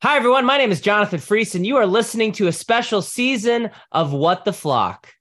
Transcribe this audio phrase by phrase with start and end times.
[0.00, 0.44] Hi, everyone.
[0.44, 4.44] My name is Jonathan Fries, and you are listening to a special season of What
[4.44, 5.12] the Flock.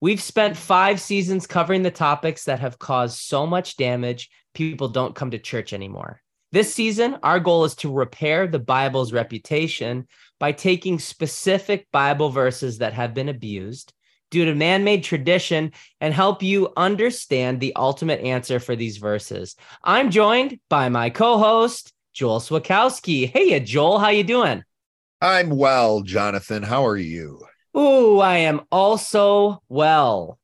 [0.00, 5.14] We've spent five seasons covering the topics that have caused so much damage, people don't
[5.14, 6.22] come to church anymore.
[6.50, 10.08] This season, our goal is to repair the Bible's reputation
[10.40, 13.92] by taking specific Bible verses that have been abused
[14.30, 19.56] due to man made tradition and help you understand the ultimate answer for these verses.
[19.84, 23.28] I'm joined by my co host, Joel Swakowski.
[23.28, 24.64] Hey, uh, Joel, how you doing?
[25.20, 26.62] I'm well, Jonathan.
[26.62, 27.40] How are you?
[27.76, 30.38] Ooh, I am also well.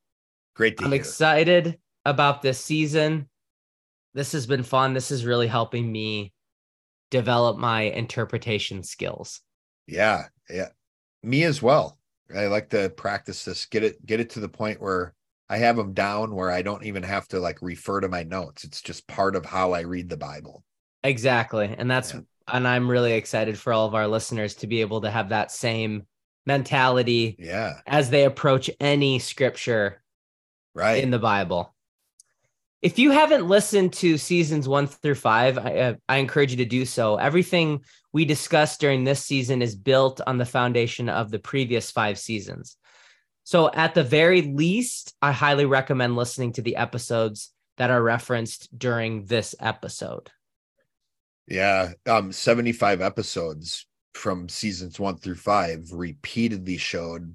[0.54, 1.00] Great to I'm hear.
[1.00, 3.28] excited about this season.
[4.14, 4.94] This has been fun.
[4.94, 6.32] This is really helping me
[7.10, 9.40] develop my interpretation skills.
[9.86, 10.68] Yeah, yeah.
[11.22, 11.98] Me as well.
[12.34, 13.66] I like to practice this.
[13.66, 15.14] Get it get it to the point where
[15.48, 18.64] I have them down where I don't even have to like refer to my notes.
[18.64, 20.62] It's just part of how I read the Bible.
[21.04, 21.74] Exactly.
[21.76, 22.20] And that's Yeah.
[22.48, 25.50] and I'm really excited for all of our listeners to be able to have that
[25.52, 26.06] same
[26.46, 30.02] mentality Yeah, as they approach any scripture
[30.74, 31.02] right.
[31.02, 31.74] in the Bible.
[32.80, 36.64] If you haven't listened to seasons one through five, I, uh, I encourage you to
[36.64, 37.16] do so.
[37.16, 42.18] Everything we discussed during this season is built on the foundation of the previous five
[42.18, 42.76] seasons.
[43.44, 48.76] So, at the very least, I highly recommend listening to the episodes that are referenced
[48.78, 50.30] during this episode.
[51.48, 51.92] Yeah.
[52.06, 57.34] Um 75 episodes from seasons 1 through 5 repeatedly showed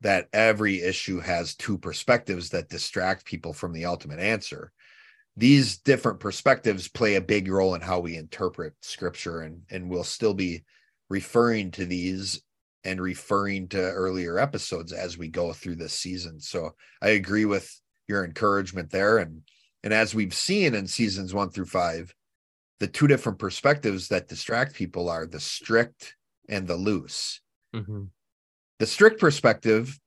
[0.00, 4.72] that every issue has two perspectives that distract people from the ultimate answer.
[5.36, 10.04] These different perspectives play a big role in how we interpret scripture and and we'll
[10.04, 10.64] still be
[11.08, 12.42] referring to these
[12.84, 16.38] and referring to earlier episodes as we go through this season.
[16.40, 17.70] So I agree with
[18.08, 19.42] your encouragement there and
[19.82, 22.14] and as we've seen in seasons 1 through 5
[22.80, 26.16] the two different perspectives that distract people are the strict
[26.48, 27.40] and the loose
[27.74, 28.10] Mhm.
[28.78, 29.98] the strict perspective,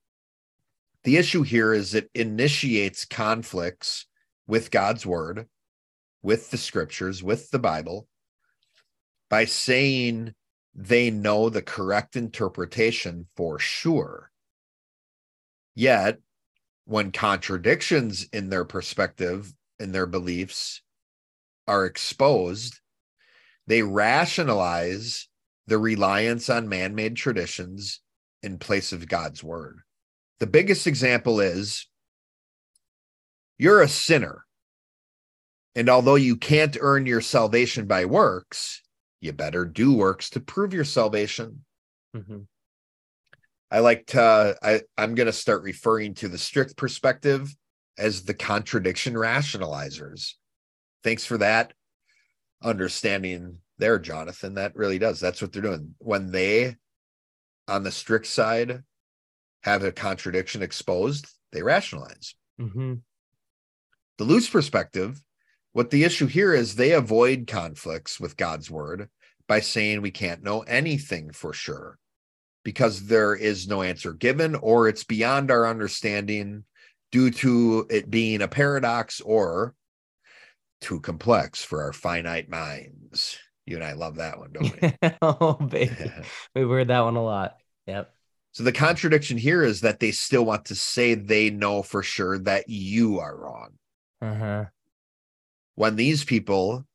[1.04, 4.08] the issue here is it initiates conflicts
[4.46, 5.48] with God's word,
[6.22, 8.08] with the scriptures, with the Bible,
[9.30, 10.34] by saying
[10.74, 14.32] they know the correct interpretation for sure.
[15.76, 16.20] Yet,
[16.86, 20.82] when contradictions in their perspective, in their beliefs,
[21.68, 22.80] are exposed,
[23.68, 25.28] they rationalize
[25.68, 28.02] the reliance on man made traditions
[28.42, 29.80] in place of God's word.
[30.40, 31.88] The biggest example is
[33.58, 34.46] you're a sinner.
[35.76, 38.82] And although you can't earn your salvation by works,
[39.20, 41.66] you better do works to prove your salvation.
[42.16, 42.48] Mhm.
[43.70, 47.54] I like to, I, I'm going to start referring to the strict perspective
[47.98, 50.36] as the contradiction rationalizers.
[51.08, 51.72] Thanks for that
[52.62, 54.56] understanding there, Jonathan.
[54.56, 55.22] That really does.
[55.22, 55.96] That's what they're doing.
[56.00, 56.76] When they,
[57.66, 58.84] on the strict side,
[59.64, 62.36] have a contradiction exposed, they rationalize.
[62.60, 63.04] Mhm.
[64.18, 65.24] The loose perspective,
[65.72, 69.10] what the issue here is they avoid conflicts with God's word
[69.48, 72.00] by saying we can't know anything for sure
[72.66, 76.66] because there is no answer given or it's beyond our understanding
[77.14, 79.74] due to it being a paradox or
[80.82, 83.38] too complex for our finite minds.
[83.66, 85.12] You and I love that one, don't we?
[85.22, 86.12] oh, baby.
[86.56, 87.58] We've heard that one a lot.
[87.86, 88.14] Yep.
[88.54, 92.40] So the contradiction here is that they still want to say they know for sure
[92.40, 93.70] that you are wrong.
[94.22, 94.66] Uh-huh.
[95.76, 96.86] When these people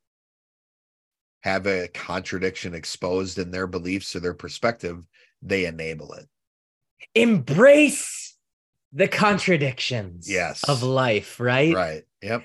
[1.43, 5.03] have a contradiction exposed in their beliefs or their perspective,
[5.41, 6.27] they enable it.
[7.15, 8.37] Embrace
[8.93, 10.65] the contradictions Yes.
[10.65, 11.75] of life, right?
[11.75, 12.03] Right.
[12.23, 12.45] Yep.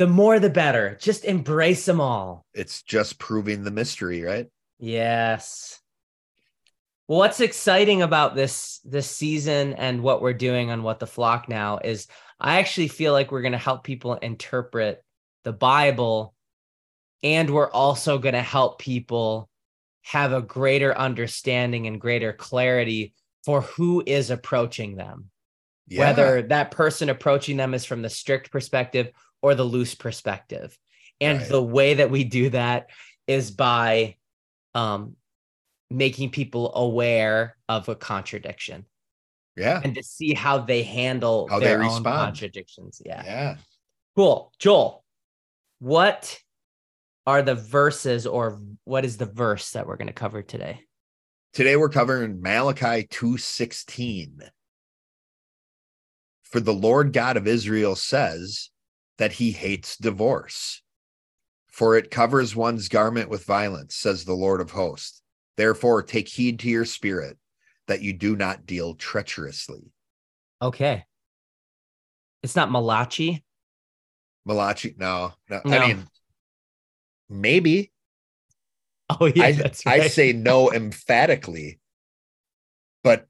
[0.00, 0.96] The more the better.
[0.98, 2.46] Just embrace them all.
[2.54, 4.46] It's just proving the mystery, right?
[4.78, 5.78] Yes.
[7.06, 11.50] Well, what's exciting about this this season and what we're doing on What the Flock
[11.50, 12.06] now is
[12.40, 15.04] I actually feel like we're going to help people interpret
[15.44, 16.34] the Bible
[17.22, 19.50] and we're also going to help people
[20.00, 23.12] have a greater understanding and greater clarity
[23.44, 25.28] for who is approaching them.
[25.88, 26.06] Yeah.
[26.06, 29.10] Whether that person approaching them is from the strict perspective
[29.42, 30.76] or the loose perspective.
[31.20, 31.48] And Right.
[31.48, 32.88] the way that we do that
[33.26, 34.16] is by
[34.74, 35.16] um,
[35.90, 38.86] making people aware of a contradiction
[39.56, 39.80] yeah.
[39.82, 42.04] and to see how they handle How they their own respond.
[42.04, 43.02] contradictions.
[43.04, 43.22] Yeah.
[43.24, 43.56] Yeah.
[44.16, 44.52] Cool.
[44.58, 45.04] Joel,
[45.78, 46.38] what
[47.26, 50.80] are the verses or what is the verse that we're going to cover today?
[51.52, 54.48] Today we're covering Malachi 2:16.
[56.44, 58.69] For the Lord God of Israel says
[59.20, 60.80] that he hates divorce.
[61.70, 65.20] For it covers one's garment with violence, says the Lord of hosts.
[65.58, 67.36] Therefore, take heed to your spirit
[67.86, 69.92] that you do not deal treacherously.
[70.62, 71.04] Okay.
[72.42, 73.44] It's not Malachi.
[74.46, 75.60] Malachi, no, no.
[75.66, 75.76] No.
[75.76, 76.06] I mean,
[77.28, 77.92] maybe.
[79.10, 81.78] Oh yeah, I, that's I say no emphatically,
[83.04, 83.26] but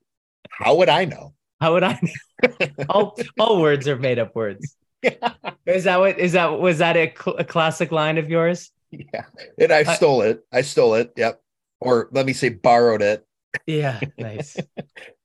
[0.49, 1.35] how would I know?
[1.61, 1.99] How would I?
[2.01, 2.69] Know?
[2.89, 4.77] all all words are made up words.
[5.67, 6.19] Is that what?
[6.19, 8.70] Is that was that a, cl- a classic line of yours?
[8.91, 9.25] Yeah,
[9.58, 10.44] and I I- stole it.
[10.52, 11.12] I stole it.
[11.17, 11.41] Yep.
[11.81, 13.26] Or let me say, borrowed it.
[13.67, 14.56] Yeah, nice.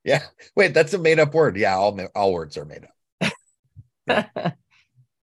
[0.03, 0.23] Yeah.
[0.55, 1.57] Wait, that's a made up word.
[1.57, 2.85] Yeah, all all words are made
[4.11, 4.53] up.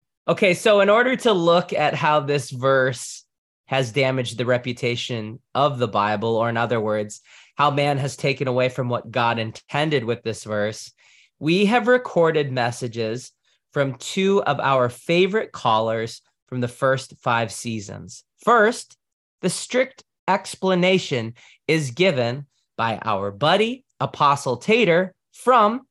[0.27, 3.25] okay, so in order to look at how this verse
[3.65, 7.21] has damaged the reputation of the Bible, or in other words,
[7.55, 10.91] how man has taken away from what God intended with this verse,
[11.39, 13.31] we have recorded messages
[13.71, 18.23] from two of our favorite callers from the first five seasons.
[18.43, 18.97] First,
[19.41, 21.33] the strict explanation
[21.67, 22.45] is given
[22.77, 25.81] by our buddy, Apostle Tater from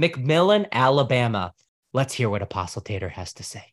[0.00, 1.52] McMillan, Alabama.
[1.92, 3.72] Let's hear what Apostle Tater has to say.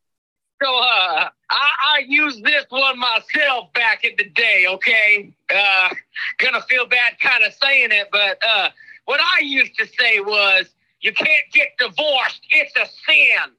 [0.61, 4.65] So uh, I, I used this one myself back in the day.
[4.69, 5.89] Okay, uh,
[6.37, 8.69] gonna feel bad kind of saying it, but uh,
[9.05, 10.69] what I used to say was,
[11.03, 13.55] "You can't get divorced; it's a sin."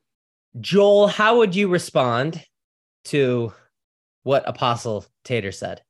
[0.61, 2.44] Joel, how would you respond
[3.05, 3.52] to
[4.23, 5.82] what Apostle Tater said?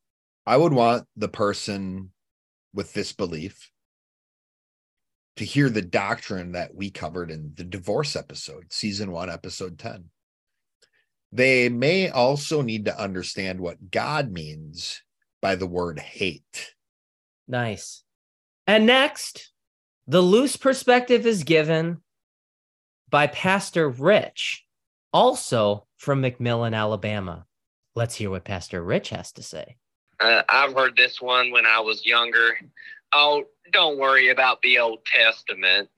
[0.47, 2.12] I would want the person
[2.75, 3.71] with this belief
[5.37, 10.11] to hear the doctrine that we covered in the divorce episode, season one, episode 10.
[11.33, 15.03] They may also need to understand what God means
[15.41, 16.75] by the word hate.
[17.49, 18.05] Nice.
[18.67, 19.53] And next,
[20.06, 21.99] the loose perspective is given
[23.09, 24.65] by Pastor Rich,
[25.12, 27.47] also from McMillan, Alabama.
[27.95, 29.77] Let's hear what Pastor Rich has to say.
[30.21, 32.59] Uh, I've heard this one when I was younger.
[33.12, 35.89] Oh, don't worry about the Old Testament.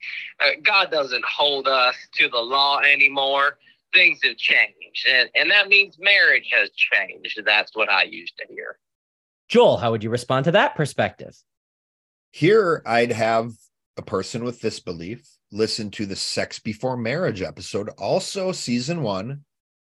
[0.41, 3.59] Uh, God doesn't hold us to the law anymore.
[3.95, 7.41] Things have changed, and, and that means marriage has changed.
[7.45, 8.79] That's what I used to hear.
[9.49, 11.37] Joel, how would you respond to that perspective?
[12.33, 13.53] Here, I'd have
[13.97, 19.45] a person with this belief listen to the Sex Before Marriage episode, also season one,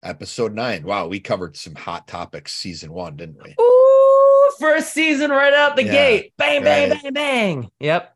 [0.03, 0.83] episode nine.
[0.83, 3.55] Wow, we covered some hot topics season one, didn't we?
[3.59, 6.33] Ooh, first season right out the Yeah, gate.
[6.37, 7.01] Bang, bang, right.
[7.03, 7.69] bang, bang.
[7.79, 8.13] Yep.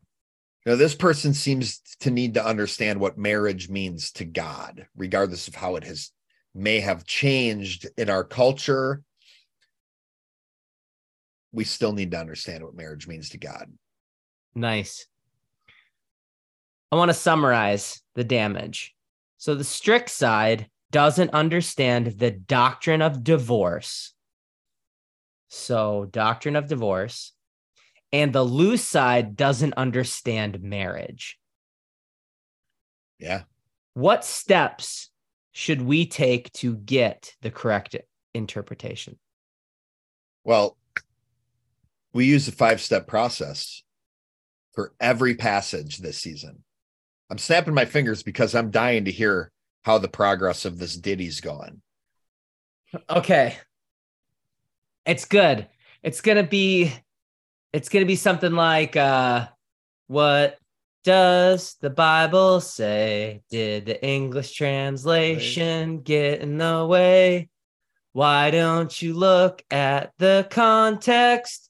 [0.64, 5.56] Now, this person seems to need to understand what marriage means to God, regardless of
[5.56, 6.10] how it has
[6.54, 9.02] may have changed in our culture.
[11.50, 13.72] We still need to understand what marriage means to God.
[14.54, 15.06] Nice.
[16.92, 18.94] I want to summarize the damage.
[19.38, 24.12] So the strict side doesn't understand the doctrine of divorce.
[25.48, 27.32] So, doctrine of divorce.
[28.12, 31.38] And the loose side doesn't understand marriage.
[33.18, 33.44] Yeah.
[33.94, 35.10] What steps
[35.52, 37.96] should we take to get the correct
[38.34, 39.18] interpretation?
[40.44, 40.76] Well,
[42.12, 43.82] we use a five step process
[44.72, 46.64] for every passage this season.
[47.32, 49.50] I'm snapping my fingers because I'm dying to hear
[49.84, 51.80] how the progress of this ditty's going.
[53.08, 53.56] Okay.
[55.06, 55.66] It's good.
[56.02, 56.92] It's gonna be
[57.72, 59.48] it's gonna be something like uh
[60.08, 60.58] what
[61.04, 63.40] does the Bible say?
[63.48, 67.48] Did the English translation get in the way?
[68.12, 71.61] Why don't you look at the context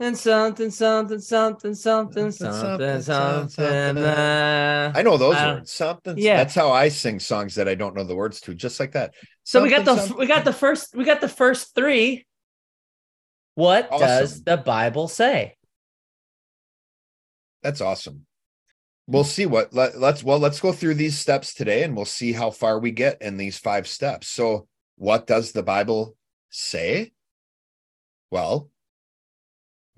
[0.00, 3.98] and something, something, something, something, something, something.
[3.98, 5.72] uh, I know those I don't- words.
[5.72, 6.18] Something.
[6.18, 6.36] Yeah.
[6.36, 9.14] That's how I sing songs that I don't know the words to, just like that.
[9.44, 12.26] So we got the Something, we got the first we got the first three.
[13.54, 15.56] What does the Bible say?
[17.62, 18.24] That's awesome.
[19.08, 22.32] We'll see what let, let's well let's go through these steps today and we'll see
[22.32, 24.28] how far we get in these five steps.
[24.28, 26.14] So, what does the Bible
[26.50, 27.12] say?
[28.30, 28.70] Well,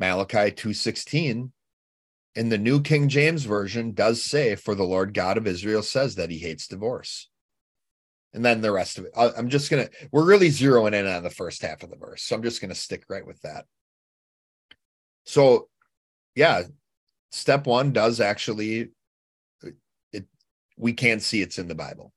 [0.01, 1.53] Malachi 2:16
[2.35, 6.15] in the New King James version does say for the Lord God of Israel says
[6.15, 7.29] that he hates divorce.
[8.33, 9.13] And then the rest of it.
[9.15, 12.23] I'm just going to we're really zeroing in on the first half of the verse.
[12.23, 13.67] So I'm just going to stick right with that.
[15.25, 15.69] So,
[16.35, 16.63] yeah,
[17.33, 18.91] step 1 does actually
[20.13, 20.27] it
[20.77, 22.13] we can see it's in the Bible.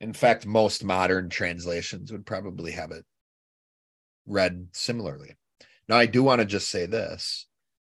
[0.00, 3.04] In fact, most modern translations would probably have it
[4.26, 5.36] read similarly.
[5.88, 7.46] Now, I do want to just say this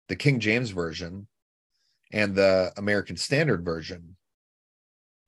[0.07, 1.27] the King James Version
[2.11, 4.15] and the American Standard Version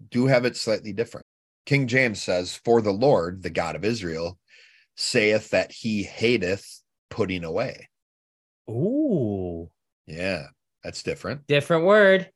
[0.10, 1.26] do have it slightly different.
[1.66, 4.40] King James says, For the Lord, the God of Israel,
[4.96, 7.90] saith that he hateth putting away.
[8.70, 9.70] Ooh,
[10.08, 10.48] Yeah,
[10.84, 11.46] that's different.
[11.48, 12.32] different word.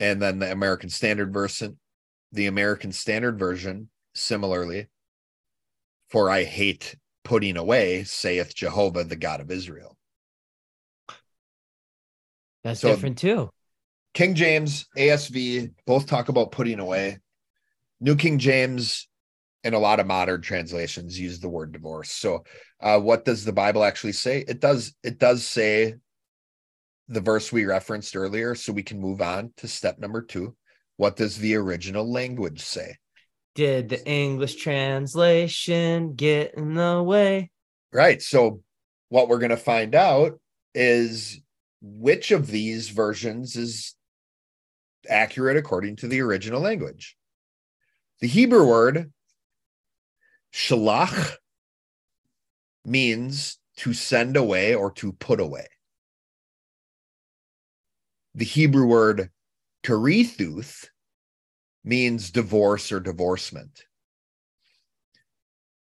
[0.00, 1.78] And then the American Standard version,
[2.32, 4.86] the American Standard version, similarly,
[6.08, 6.94] for I hate
[7.24, 9.96] putting away, saith Jehovah, the God of Israel.
[12.64, 13.50] That's So- different too.
[14.14, 17.18] King James, ASV, both talk about putting away.
[18.00, 19.08] New King James
[19.64, 22.10] and a lot of modern translations use the word divorce.
[22.10, 22.44] So,
[22.80, 24.44] uh, what does the Bible actually say?
[24.48, 24.94] It does.
[25.02, 25.96] It does say
[27.08, 28.54] the verse we referenced earlier.
[28.54, 30.56] So we can move on to step number two.
[30.96, 32.96] What does the original language say?
[33.54, 37.50] Did the English translation get in the way?
[37.92, 38.22] Right.
[38.22, 38.62] So,
[39.08, 40.38] what we're going to find out
[40.74, 41.40] is
[41.80, 43.94] which of these versions is
[45.08, 47.16] accurate according to the original language.
[48.20, 49.12] The Hebrew word
[50.52, 51.36] shalach
[52.84, 55.66] means to send away or to put away.
[58.34, 59.30] The Hebrew word
[59.84, 60.86] karithuth
[61.84, 63.84] means divorce or divorcement.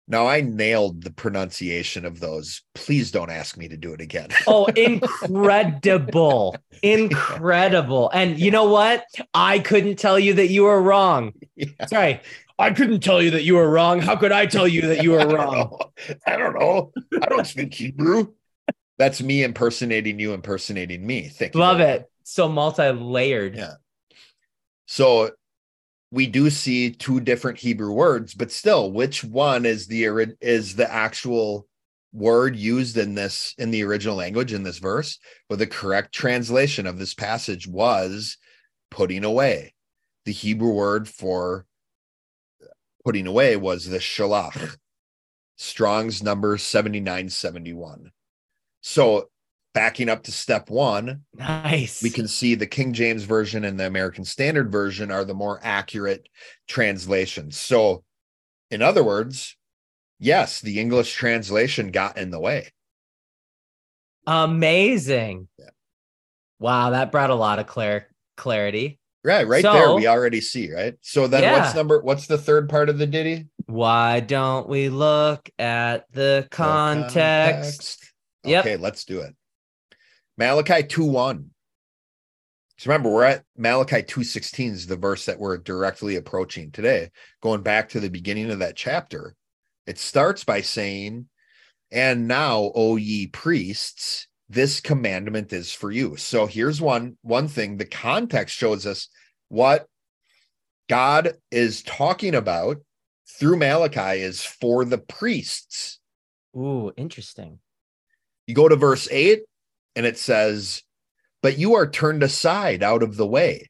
[0.09, 2.63] Now I nailed the pronunciation of those.
[2.73, 4.29] Please don't ask me to do it again.
[4.47, 6.57] Oh, incredible.
[6.81, 8.09] Incredible.
[8.09, 9.05] And you know what?
[9.33, 11.33] I couldn't tell you that you were wrong.
[11.55, 11.85] Yeah.
[11.87, 12.21] Sorry.
[12.57, 13.99] I couldn't tell you that you were wrong.
[13.99, 15.79] How could I tell you that you I were don't wrong?
[16.25, 16.91] I don't know.
[17.21, 18.33] I don't speak Hebrew.
[18.97, 21.27] That's me impersonating you, impersonating me.
[21.29, 21.59] Thank you.
[21.59, 22.09] Love it.
[22.23, 23.55] So multi-layered.
[23.55, 23.73] Yeah.
[24.87, 25.31] So
[26.11, 30.05] we do see two different Hebrew words, but still, which one is the
[30.41, 31.67] is the actual
[32.11, 35.19] word used in this in the original language in this verse?
[35.49, 38.37] Well, the correct translation of this passage was
[38.89, 39.73] putting away.
[40.25, 41.65] The Hebrew word for
[43.05, 44.77] putting away was the shalach.
[45.57, 48.11] Strong's number 7971.
[48.81, 49.29] So
[49.79, 52.03] backing up to step one, Nice.
[52.03, 55.57] we can see the King James version and the American Standard version are the more
[55.63, 56.27] accurate
[56.67, 57.57] translations.
[57.57, 58.03] So,
[58.69, 59.55] in other words,
[60.19, 62.73] yes, the English translation got in the way.
[64.27, 65.47] Amazing.
[65.57, 65.69] Yeah.
[66.59, 68.99] Wow, that brought a lot of clar- clarity.
[69.23, 70.95] Right, right there, we already see, right?
[70.99, 71.57] So then Yeah.
[71.57, 73.47] what's number what's the third part of the ditty?
[73.65, 78.11] Why don't we look at the context?
[78.43, 78.65] Yep.
[78.65, 79.35] Okay, let's do it.
[80.39, 81.49] Malachi 2 1.
[82.77, 87.11] So remember, we're at Malachi 2:16 is the verse that we're directly approaching today.
[87.41, 89.35] Going back to the beginning of that chapter,
[89.85, 91.27] it starts by saying,
[91.91, 96.15] And now, O ye priests, this commandment is for you.
[96.15, 97.75] So here's one one thing.
[97.75, 99.09] The context shows us
[99.49, 99.87] what
[100.87, 102.77] God is talking about
[103.27, 105.99] through Malachi is for the priests.
[106.55, 107.59] Ooh, interesting.
[108.47, 109.41] You go to verse 8
[109.99, 110.81] and it says,
[111.41, 113.69] But you are turned aside out of the way.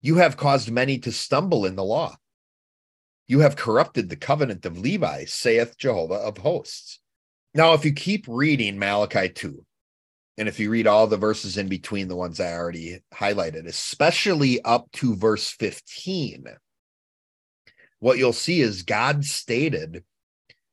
[0.00, 2.16] You have caused many to stumble in the law.
[3.28, 7.00] You have corrupted the covenant of Levi, saith Jehovah of hosts.
[7.54, 9.62] Now, if you keep reading Malachi 2,
[10.38, 14.62] and if you read all the verses in between the ones I already highlighted, especially
[14.62, 16.46] up to verse 15,
[17.98, 20.02] what you'll see is God stated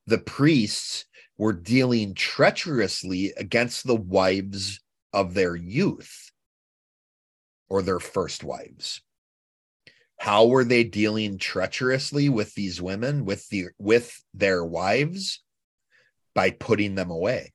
[0.08, 1.03] the priests
[1.38, 4.80] were dealing treacherously against the wives
[5.12, 6.32] of their youth
[7.70, 9.02] or their first wives.
[10.18, 15.42] How were they dealing treacherously with these women, with the with their wives?
[16.36, 17.54] By putting them away.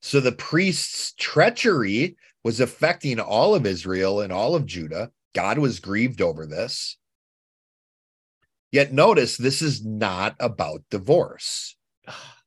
[0.00, 5.10] So the priests' treachery was affecting all of Israel and all of Judah.
[5.34, 6.96] God was grieved over this.
[8.72, 11.76] Yet notice this is not about divorce.
[12.08, 12.38] Oh,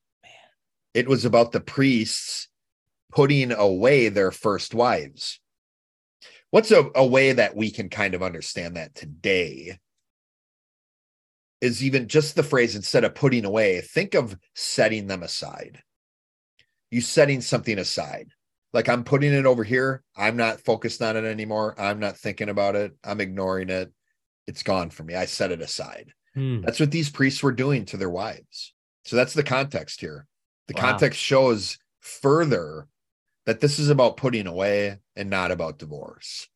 [0.93, 2.47] it was about the priests
[3.11, 5.41] putting away their first wives.
[6.51, 9.77] What's a, a way that we can kind of understand that today?
[11.59, 15.81] Is even just the phrase instead of putting away, think of setting them aside.
[16.91, 18.29] You setting something aside.
[18.71, 20.01] Like I'm putting it over here.
[20.15, 21.75] I'm not focused on it anymore.
[21.77, 22.93] I'm not thinking about it.
[23.03, 23.91] I'm ignoring it.
[24.47, 25.15] It's gone for me.
[25.15, 26.13] I set it aside.
[26.33, 26.61] Hmm.
[26.61, 28.73] That's what these priests were doing to their wives.
[29.05, 30.27] So that's the context here.
[30.67, 30.81] The Wow.
[30.81, 32.87] context shows further
[33.45, 36.47] that this is about putting away and not about divorce.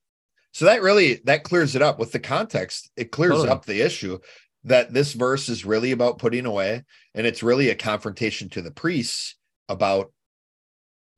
[0.52, 2.90] So that really that clears it up with the context.
[2.96, 3.50] It clears Totally.
[3.50, 4.20] up the issue
[4.64, 8.72] that this verse is really about putting away and it's really a confrontation to the
[8.72, 9.36] priests
[9.70, 10.12] about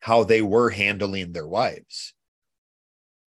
[0.01, 2.13] how they were handling their wives.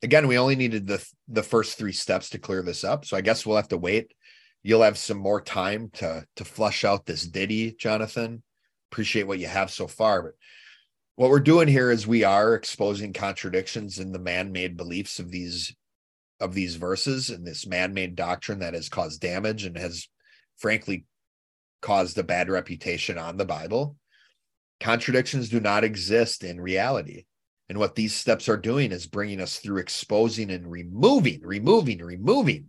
[0.05, 3.05] Again, we only needed the the first 3 steps to clear this up.
[3.05, 4.13] So I guess we'll have to wait
[4.67, 8.43] you'll have some more time to to flush out this ditty jonathan
[8.91, 10.23] appreciate what you have so far.
[10.23, 10.33] But
[11.17, 15.75] what we're doing here is we are exposing contradictions in the man-made beliefs of these
[16.41, 20.09] of these verses and this man-made doctrine that has caused damage and has
[20.57, 21.07] frankly
[21.83, 23.97] caused a bad reputation on the Bible.
[24.79, 27.25] Contradictions do not exist in reality.
[27.69, 32.69] And what these steps are doing is bringing us through exposing and removing, removing, removing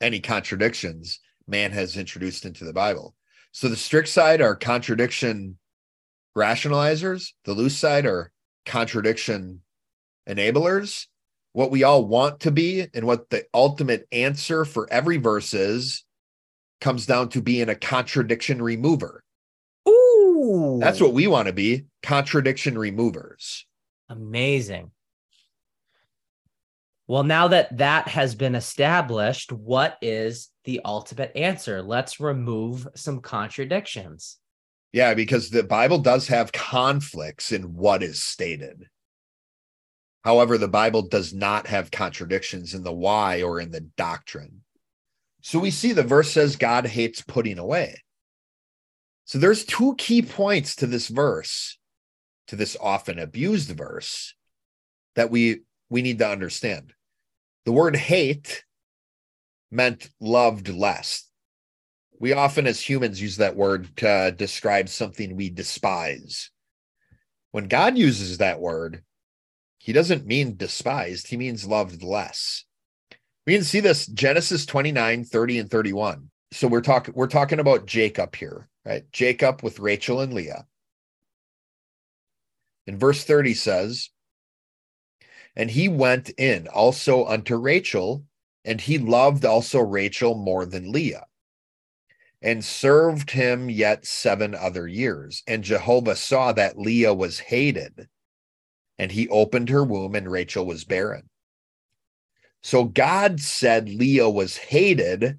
[0.00, 3.14] any contradictions man has introduced into the Bible.
[3.52, 5.58] So the strict side are contradiction
[6.36, 8.30] rationalizers, the loose side are
[8.66, 9.62] contradiction
[10.28, 11.06] enablers.
[11.52, 16.04] What we all want to be and what the ultimate answer for every verse is
[16.80, 19.24] comes down to being a contradiction remover.
[19.88, 20.78] Ooh.
[20.80, 23.66] That's what we want to be contradiction removers.
[24.10, 24.90] Amazing.
[27.06, 31.82] Well, now that that has been established, what is the ultimate answer?
[31.82, 34.38] Let's remove some contradictions.
[34.92, 38.86] Yeah, because the Bible does have conflicts in what is stated.
[40.22, 44.62] However, the Bible does not have contradictions in the why or in the doctrine.
[45.42, 48.02] So we see the verse says God hates putting away.
[49.24, 51.78] So there's two key points to this verse,
[52.50, 54.34] to this often abused verse
[55.14, 56.92] that we we need to understand.
[57.64, 58.64] The word hate
[59.70, 61.28] meant loved less.
[62.18, 66.50] We often as humans use that word to describe something we despise.
[67.52, 69.04] When God uses that word,
[69.78, 72.64] he doesn't mean despised, he means loved less.
[73.46, 76.30] We can see this Genesis 29, 30, and 31.
[76.52, 79.04] So we're talking we're talking about Jacob here, right?
[79.12, 80.66] Jacob with Rachel and Leah.
[82.86, 84.10] In verse 30 says,
[85.54, 88.24] And he went in also unto Rachel,
[88.64, 91.26] and he loved also Rachel more than Leah,
[92.42, 95.42] and served him yet seven other years.
[95.46, 98.08] And Jehovah saw that Leah was hated,
[98.98, 101.28] and he opened her womb, and Rachel was barren.
[102.62, 105.38] So God said Leah was hated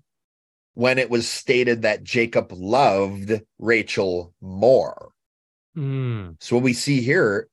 [0.73, 5.11] when it was stated that Jacob loved Rachel more.
[5.77, 6.35] Mm.
[6.39, 7.47] So what we see here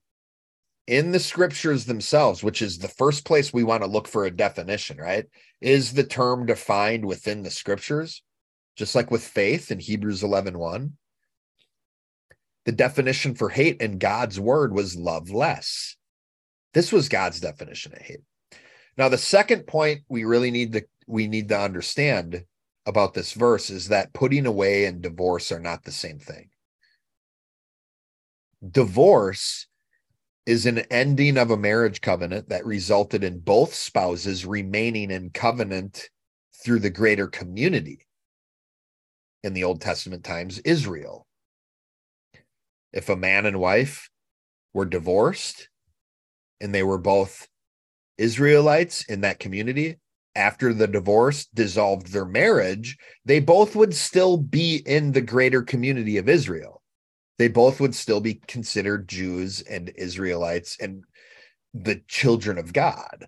[0.86, 4.30] in the scriptures themselves, which is the first place we want to look for a
[4.30, 5.26] definition, right?
[5.60, 8.22] Is the term defined within the scriptures?
[8.76, 10.92] Just like with faith in Hebrews 11 1.
[12.64, 15.96] The definition for hate in God's word was love less.
[16.74, 18.20] This was God's definition of hate.
[18.96, 22.44] Now, the second point we really need to we need to understand
[22.86, 26.50] about this verse is that putting away and divorce are not the same thing.
[28.66, 29.66] Divorce
[30.44, 36.08] is an ending of a marriage covenant that resulted in both spouses remaining in covenant
[36.64, 38.06] through the greater community
[39.44, 41.26] in the Old Testament times, Israel.
[42.92, 44.10] If a man and wife
[44.72, 45.68] were divorced
[46.60, 47.46] and they were both
[48.16, 49.98] Israelites in that community,
[50.34, 56.16] after the divorce dissolved their marriage, they both would still be in the greater community
[56.16, 56.77] of Israel.
[57.38, 61.04] They both would still be considered Jews and Israelites and
[61.72, 63.26] the children of God.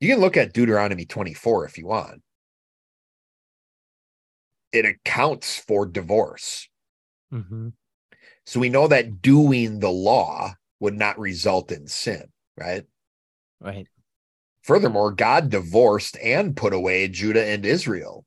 [0.00, 2.22] You can look at Deuteronomy 24 if you want.
[4.72, 6.68] It accounts for divorce.
[7.32, 7.68] Mm-hmm.
[8.44, 12.24] So we know that doing the law would not result in sin,
[12.56, 12.84] right?
[13.60, 13.86] Right.
[14.62, 18.24] Furthermore, God divorced and put away Judah and Israel.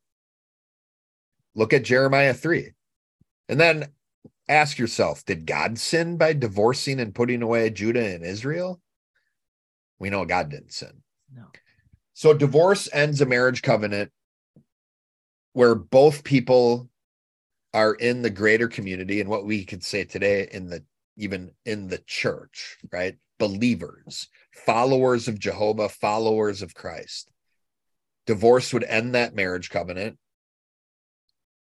[1.53, 2.71] Look at Jeremiah 3.
[3.49, 3.89] And then
[4.47, 8.81] ask yourself did God sin by divorcing and putting away Judah and Israel?
[9.99, 11.01] We know God didn't sin.
[11.33, 11.45] No.
[12.13, 14.11] So divorce ends a marriage covenant
[15.53, 16.89] where both people
[17.73, 20.83] are in the greater community and what we could say today in the
[21.17, 23.15] even in the church, right?
[23.37, 27.29] Believers, followers of Jehovah, followers of Christ.
[28.25, 30.17] Divorce would end that marriage covenant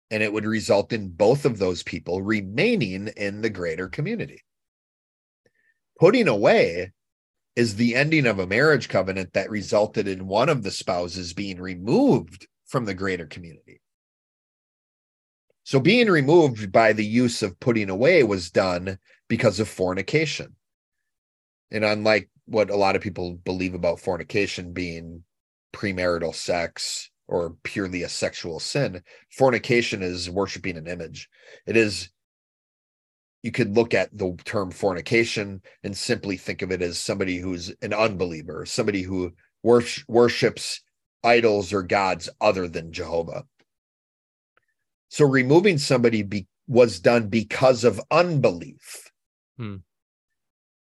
[0.09, 4.41] and it would result in both of those people remaining in the greater community.
[5.99, 6.91] Putting away
[7.55, 11.59] is the ending of a marriage covenant that resulted in one of the spouses being
[11.59, 13.81] removed from the greater community.
[15.63, 20.55] So being removed by the use of putting away was done because of fornication.
[21.71, 25.23] And unlike what a lot of people believe about fornication being
[25.73, 31.29] premarital sex or purely a sexual sin, fornication is worshiping an image.
[31.65, 32.09] It is,
[33.43, 37.73] you could look at the term fornication and simply think of it as somebody who's
[37.81, 40.81] an unbeliever, somebody who wor- worships
[41.23, 43.43] idols or gods other than Jehovah.
[45.09, 49.11] So removing somebody be, was done because of unbelief.
[49.57, 49.77] Hmm.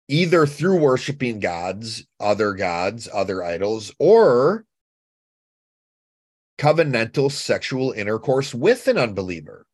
[0.08, 4.64] Either through worshiping gods, other gods, other idols, or
[6.58, 9.66] covenantal sexual intercourse with an unbeliever.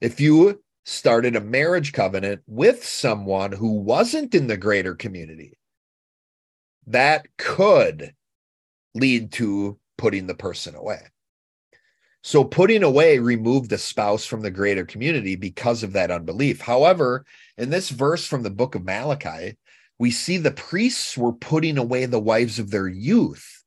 [0.00, 5.58] If you started a marriage covenant with someone who wasn't in the greater community,
[6.86, 8.14] that could
[8.94, 11.00] lead to putting the person away.
[12.22, 16.60] So putting away removed the spouse from the greater community because of that unbelief.
[16.60, 17.24] However,
[17.56, 19.56] in this verse from the book of Malachi,
[19.98, 23.59] we see the priests were putting away the wives of their youth.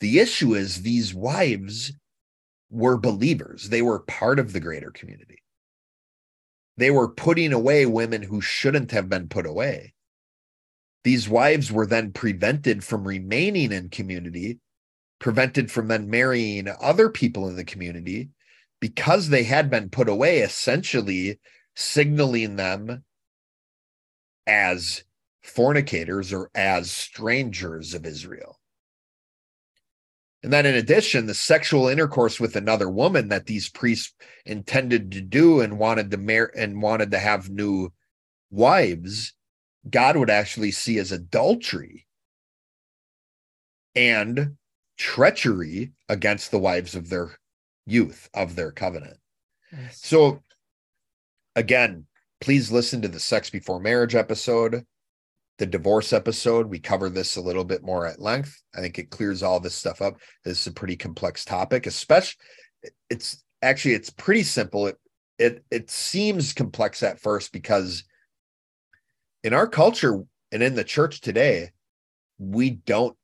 [0.00, 1.92] The issue is these wives
[2.70, 5.42] were believers, they were part of the greater community.
[6.76, 9.94] They were putting away women who shouldn't have been put away.
[11.02, 14.60] These wives were then prevented from remaining in community
[15.18, 18.30] prevented from then marrying other people in the community
[18.80, 21.38] because they had been put away, essentially
[21.74, 23.04] signaling them
[24.46, 25.04] as
[25.42, 28.57] fornicators or as strangers of Israel.
[30.42, 34.14] And then, in addition, the sexual intercourse with another woman that these priests
[34.46, 37.92] intended to do and wanted to marry and wanted to have new
[38.50, 39.34] wives,
[39.90, 42.06] God would actually see as adultery.
[43.96, 44.56] And
[44.96, 47.38] treachery against the wives of their
[47.86, 49.16] youth of their covenant.
[49.72, 50.00] Nice.
[50.02, 50.42] So
[51.56, 52.06] again,
[52.40, 54.84] please listen to the sex before marriage episode,
[55.58, 56.68] the divorce episode.
[56.68, 58.62] We cover this a little bit more at length.
[58.76, 60.14] I think it clears all this stuff up.
[60.44, 62.38] This is a pretty complex topic, especially
[63.10, 64.86] it's actually it's pretty simple.
[64.86, 64.96] It
[65.38, 68.04] it it seems complex at first because
[69.42, 71.70] in our culture and in the church today,
[72.38, 73.16] we don't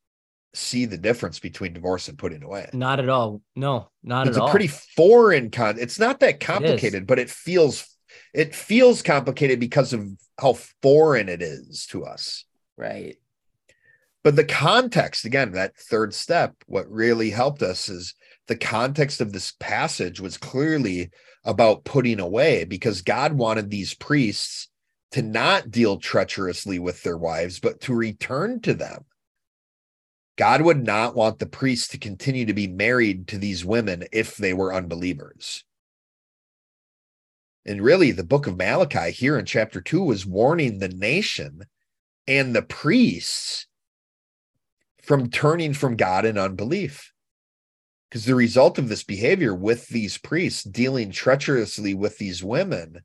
[0.54, 2.68] see the difference between divorce and putting away.
[2.72, 3.42] Not at all.
[3.56, 4.48] No, not it's at all.
[4.48, 5.78] It's a pretty foreign con.
[5.78, 7.86] It's not that complicated, it but it feels
[8.32, 12.44] it feels complicated because of how foreign it is to us.
[12.76, 13.16] Right.
[14.22, 18.14] But the context, again, that third step, what really helped us is
[18.46, 21.10] the context of this passage was clearly
[21.44, 24.68] about putting away because God wanted these priests
[25.12, 29.04] to not deal treacherously with their wives, but to return to them
[30.36, 34.36] God would not want the priests to continue to be married to these women if
[34.36, 35.64] they were unbelievers.
[37.66, 41.62] And really, the book of Malachi here in chapter two was warning the nation
[42.26, 43.66] and the priests
[45.02, 47.12] from turning from God in unbelief.
[48.08, 53.02] Because the result of this behavior with these priests dealing treacherously with these women,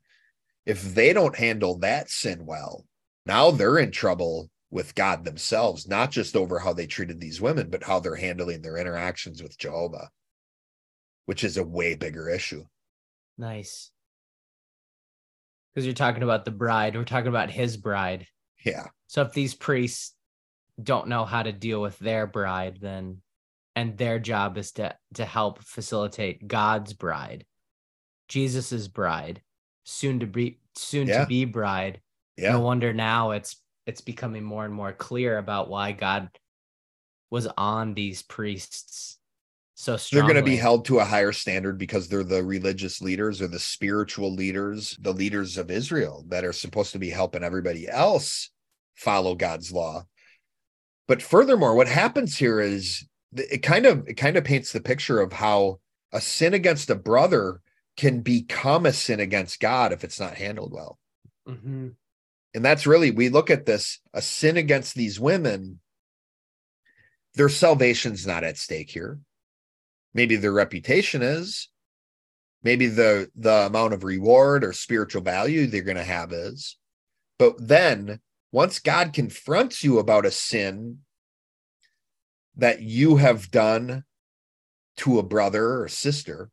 [0.66, 2.84] if they don't handle that sin well,
[3.26, 7.70] now they're in trouble with God themselves, not just over how they treated these women,
[7.70, 10.10] but how they're handling their interactions with Jehovah,
[11.26, 12.64] which is a way bigger issue.
[13.36, 13.90] Nice.
[15.74, 18.26] Because you're talking about the bride, we're talking about his bride.
[18.64, 18.86] Yeah.
[19.06, 20.14] So if these priests
[20.82, 23.18] don't know how to deal with their bride, then
[23.76, 27.46] and their job is to to help facilitate God's bride,
[28.28, 29.42] Jesus's bride,
[29.84, 31.20] soon to be soon yeah.
[31.20, 32.00] to be bride.
[32.36, 32.52] Yeah.
[32.52, 33.56] No wonder now it's
[33.86, 36.28] it's becoming more and more clear about why God
[37.30, 39.19] was on these priests
[39.80, 40.22] so strongly.
[40.22, 43.48] They're going to be held to a higher standard because they're the religious leaders or
[43.48, 48.50] the spiritual leaders, the leaders of Israel that are supposed to be helping everybody else
[48.94, 50.04] follow God's law.
[51.08, 55.20] But furthermore, what happens here is it kind of it kind of paints the picture
[55.20, 55.80] of how
[56.12, 57.60] a sin against a brother
[57.96, 60.98] can become a sin against God if it's not handled well.
[61.48, 61.88] Mm-hmm
[62.54, 65.80] and that's really we look at this a sin against these women
[67.34, 69.18] their salvation's not at stake here
[70.14, 71.68] maybe their reputation is
[72.62, 76.76] maybe the the amount of reward or spiritual value they're going to have is.
[77.38, 78.20] But then
[78.52, 80.98] once god confronts you about a sin
[82.56, 84.04] that you have done
[84.96, 86.50] to a brother or sister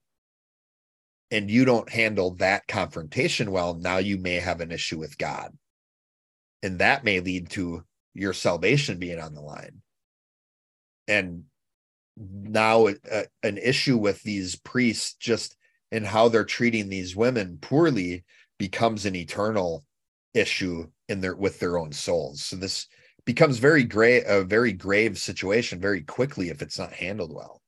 [1.32, 5.58] and you don't handle that confrontation well now you may have an issue with god.
[6.64, 9.82] And that may lead to your salvation being on the line.
[11.08, 11.44] And
[12.18, 15.56] now uh, an issue with these priests just
[15.92, 18.24] in how they're treating these women poorly
[18.58, 19.86] becomes an eternal
[20.34, 22.88] issue in their with their own souls so this
[23.26, 27.62] becomes very gray a very grave situation very quickly if it's not handled well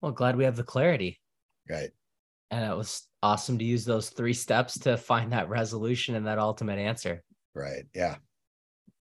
[0.00, 1.20] well glad we have the clarity
[1.68, 1.90] right
[2.50, 6.38] and it was awesome to use those three steps to find that resolution and that
[6.38, 7.22] ultimate answer
[7.54, 7.84] Right.
[7.94, 8.16] Yeah.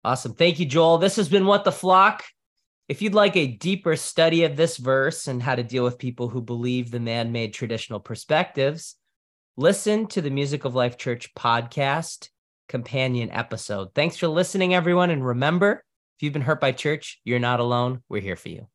[0.03, 0.33] Awesome.
[0.33, 0.97] Thank you, Joel.
[0.97, 2.23] This has been What the Flock.
[2.87, 6.29] If you'd like a deeper study of this verse and how to deal with people
[6.29, 8.95] who believe the man made traditional perspectives,
[9.57, 12.29] listen to the Music of Life Church podcast
[12.69, 13.89] companion episode.
[13.95, 15.09] Thanks for listening, everyone.
[15.09, 15.83] And remember,
[16.17, 18.03] if you've been hurt by church, you're not alone.
[18.07, 18.67] We're here for you.